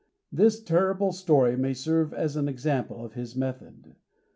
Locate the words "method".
3.35-3.93